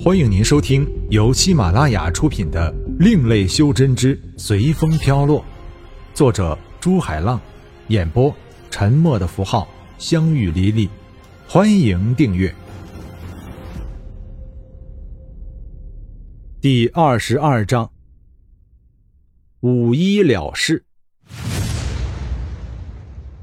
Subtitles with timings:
[0.00, 5.40] 欢迎您收听由喜马拉雅出品的《另类修真之随风飘落》，
[6.14, 7.40] 作者朱海浪，
[7.88, 8.32] 演播
[8.70, 9.66] 沉默的符号、
[9.98, 10.88] 相遇离离。
[11.48, 12.54] 欢迎订阅。
[16.60, 17.90] 第二十二章：
[19.60, 20.84] 五一了事。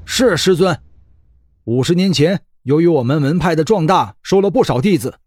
[0.06, 0.80] 是师尊，
[1.64, 5.18] 五十年前，由于我们门派的壮大，收了不少弟子。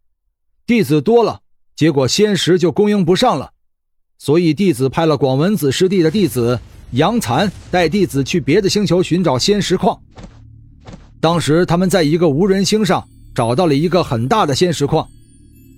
[0.69, 1.39] 弟子多了，
[1.75, 3.53] 结果仙石就供应不上了，
[4.19, 6.59] 所以弟子派了广文子师弟的弟子
[6.91, 9.99] 杨残带弟子去别的星球寻找仙石矿。
[11.19, 15.09] 当时他们在一个无人星上找到了一个很大的仙石矿，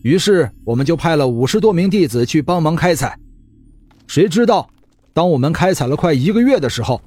[0.03, 3.17] 于是我们就派了五十多名弟子去帮忙开采。
[4.07, 4.69] 谁知道，
[5.13, 7.01] 当我们开采了快一个月的时候，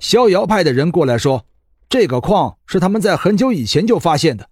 [0.00, 1.46] 逍遥派的人过来说，
[1.88, 4.48] 这个矿是他们在很久以前就发现的，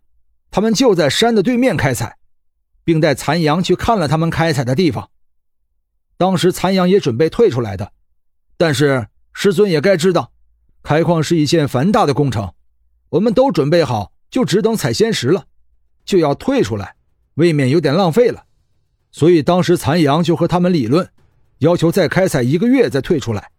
[0.52, 2.16] 他们就在山的对面开采。
[2.86, 5.10] 并带残阳去看了他们开采的地方。
[6.16, 7.90] 当时残阳也准备退出来的，
[8.56, 10.30] 但是师尊也该知道，
[10.84, 12.54] 开矿是一件繁大的工程，
[13.08, 15.46] 我们都准备好，就只等采仙石了，
[16.04, 16.94] 就要退出来，
[17.34, 18.44] 未免有点浪费了。
[19.10, 21.10] 所以当时残阳就和他们理论，
[21.58, 23.50] 要求再开采一个月再退出来。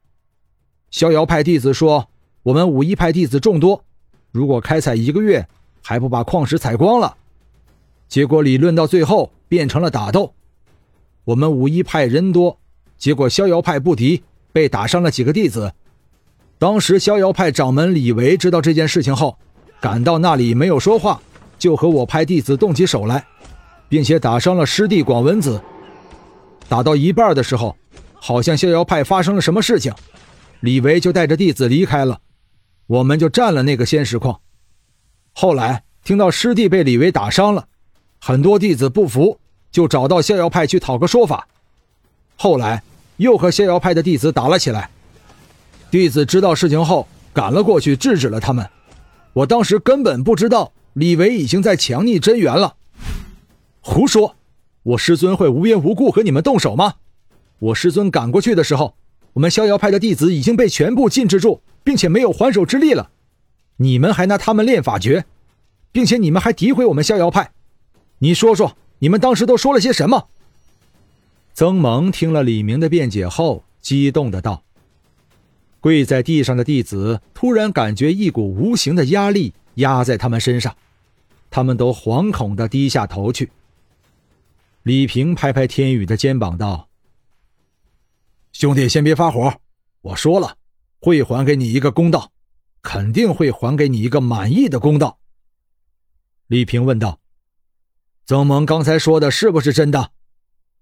[0.90, 2.10] 逍遥派弟子说
[2.44, 3.84] ：“我们武一派弟子众多，
[4.32, 5.46] 如果开采一个月
[5.84, 7.18] 还不把矿石采光了。”
[8.08, 10.34] 结果理论到最后变成了打斗，
[11.26, 12.60] 我们五一派人多，
[12.98, 15.74] 结果逍遥派不敌，被打伤了几个弟子。
[16.58, 19.38] 当时逍遥派掌门李维知道这件事情后，
[19.82, 21.22] 赶到那里没有说话，
[21.60, 23.26] 就和我派弟子动起手来，
[23.90, 25.62] 并且打伤了师弟广文子。
[26.70, 27.78] 打到一半的时候，
[28.14, 29.94] 好像逍遥派发生了什么事情，
[30.62, 32.20] 李维就带着弟子离开了，
[32.88, 34.40] 我们就占了那个仙石矿。
[35.34, 37.68] 后来听到师弟被李维打伤了。
[38.28, 39.40] 很多弟子不服，
[39.72, 41.48] 就找到逍遥派去讨个说法。
[42.36, 42.84] 后来
[43.16, 44.90] 又和逍遥派的弟子打了起来。
[45.90, 48.68] 弟子知道事情后，赶了过去制止了他们。
[49.32, 52.76] 我当时根本不知道李维已经在强逆真元了。
[53.80, 54.36] 胡说！
[54.84, 56.96] 我师尊会无缘无故和你们动手吗？
[57.60, 58.98] 我师尊赶过去的时候，
[59.36, 63.10] 我们逍遥派的弟子已经被全部禁制住，并且没有还手之力了。
[63.78, 65.24] 你们还拿他们练法诀，
[65.94, 67.52] 并且你们还诋毁我们逍遥派。
[68.20, 70.30] 你说说，你们当时都说了些什么？
[71.54, 74.64] 曾蒙听了李明的辩解后，激动的道
[75.80, 80.76] ：“跪在地上的弟子突然感觉一股无形的压力压在他们身上，
[81.52, 83.52] 他们都惶恐的低下头去。”
[84.82, 86.90] 李平拍拍天宇的肩膀道
[88.52, 89.54] ：“兄弟，先别发火，
[90.02, 90.56] 我说了，
[91.00, 92.32] 会还给你一个公道，
[92.82, 95.20] 肯定会还给你一个满意的公道。”
[96.48, 97.20] 李平问道。
[98.28, 100.12] 曾萌刚才说的是不是真的？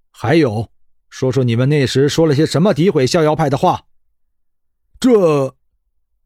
[0.09, 0.72] 还有，
[1.11, 3.85] 说说你们那时说了些什么诋毁逍遥派的话？
[5.00, 5.56] 这，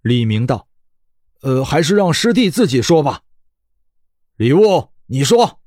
[0.01, 0.69] 李明道，
[1.41, 3.23] 呃，还是让师弟自己说吧。
[4.37, 5.59] 礼物，你说。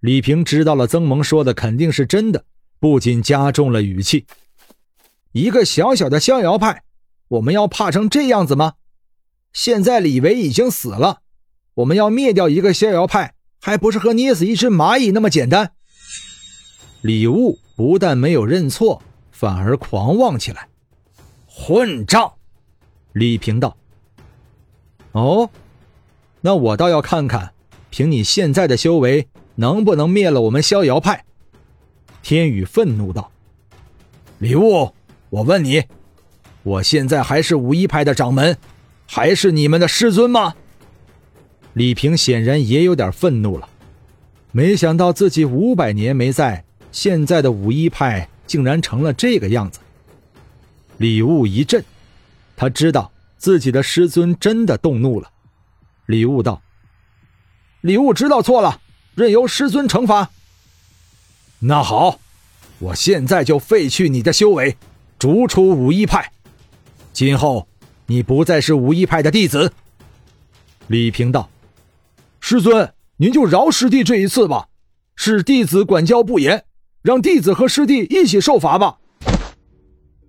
[0.00, 2.46] 李平知道了曾萌说的肯定是真的，
[2.80, 4.26] 不仅加重了语气
[5.32, 6.84] ：“一个小小的逍遥派，
[7.28, 8.76] 我们要怕成这样子吗？
[9.52, 11.20] 现在李维已经死了，
[11.74, 15.72] 我们要灭掉一个逍遥派。”还不是和捏死一只蚂蚁那么简单。
[17.00, 20.68] 李悟不但没有认错，反而狂妄起来。
[21.46, 22.32] 混账！
[23.12, 23.76] 李平道
[25.12, 25.50] ：“哦，
[26.40, 27.52] 那我倒要看看，
[27.90, 31.24] 凭你现在的修为，能不能灭了我们逍遥派？”
[32.22, 33.32] 天宇愤怒道
[34.38, 34.92] ：“李悟，
[35.30, 35.84] 我问你，
[36.62, 38.56] 我现在还是五一派的掌门，
[39.06, 40.54] 还是你们的师尊吗？”
[41.78, 43.68] 李平显然也有点愤怒了，
[44.50, 49.78] 没想到自己五百年没在，现在的五一派竟然成了这个样子。
[50.96, 51.84] 李悟一震，
[52.56, 55.30] 他知道自己的师尊真的动怒了。
[56.06, 56.60] 李悟道
[57.82, 58.80] ：“李悟知道错了，
[59.14, 60.30] 任由师尊惩罚。”
[61.62, 62.18] 那好，
[62.80, 64.76] 我现在就废去你的修为，
[65.16, 66.32] 逐出五一派，
[67.12, 67.68] 今后
[68.06, 69.72] 你不再是五一派的弟子。”
[70.88, 71.48] 李平道。
[72.50, 74.68] 师尊，您就饶师弟这一次吧。
[75.16, 76.64] 是弟子管教不严，
[77.02, 78.96] 让弟子和师弟一起受罚吧。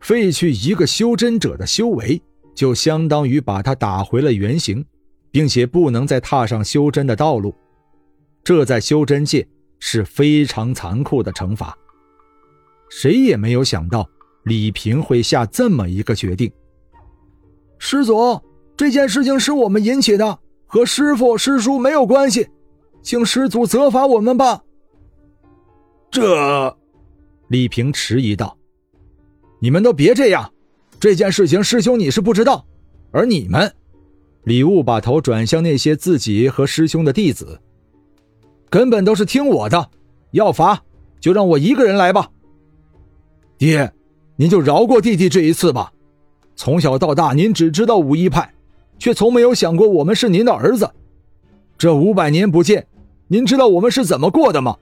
[0.01, 2.21] 废去一个修真者的修为，
[2.53, 4.85] 就相当于把他打回了原形，
[5.31, 7.55] 并且不能再踏上修真的道路。
[8.43, 9.47] 这在修真界
[9.79, 11.73] 是非常残酷的惩罚。
[12.89, 14.05] 谁也没有想到
[14.43, 16.51] 李平会下这么一个决定。
[17.77, 18.41] 师祖，
[18.75, 20.39] 这件事情是我们引起的。
[20.71, 22.47] 和师傅师叔没有关系，
[23.01, 24.61] 请师祖责罚我们吧。
[26.11, 26.77] 这，
[27.47, 28.55] 李平迟疑道
[29.59, 30.53] ：“你们都别这样，
[30.99, 32.63] 这件事情师兄你是不知道，
[33.09, 33.73] 而你们……”
[34.45, 37.59] 李悟把头转向那些自己和师兄的弟子，
[38.69, 39.89] 根本都是听我的，
[40.31, 40.79] 要罚
[41.19, 42.29] 就让我一个人来吧。
[43.57, 43.91] 爹，
[44.35, 45.91] 您就饶过弟弟这一次吧。
[46.55, 48.53] 从小到大，您只知道武一派，
[48.99, 50.91] 却从没有想过我们是您的儿子。
[51.77, 52.85] 这五百年不见，
[53.29, 54.77] 您知道我们是怎么过的吗？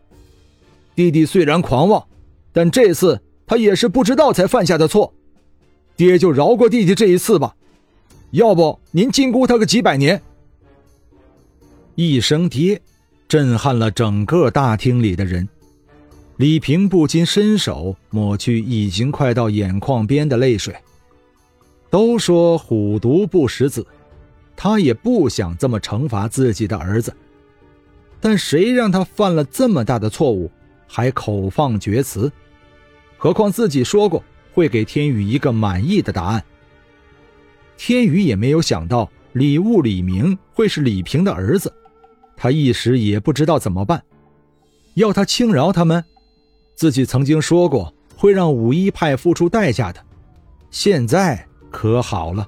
[0.95, 2.03] 弟弟虽然狂妄，
[2.51, 5.13] 但这次他也是不知道才犯下的错。
[5.95, 7.55] 爹就饶过弟弟这一次吧。
[8.31, 10.21] 要不您禁锢他个几百年？
[11.95, 12.81] 一声“爹”，
[13.27, 15.47] 震撼了整个大厅里的人。
[16.37, 20.75] 李平不禁伸手抹去已经快到眼眶边的泪水。
[21.89, 23.85] 都说虎毒不食子，
[24.57, 27.15] 他也不想这么惩罚自己的儿子。
[28.19, 30.51] 但谁让他犯了这么大的错误，
[30.87, 32.29] 还口放厥词？
[33.15, 36.43] 何况自己说过会给天宇一个满意的答案。
[37.77, 41.71] 天宇也没有想到李悟、李明会是李平的儿子，
[42.35, 44.03] 他一时也不知道怎么办。
[44.95, 46.03] 要他轻饶他们？
[46.73, 50.03] 自己曾经说过会让五一派付出代价的，
[50.71, 52.47] 现在可好了。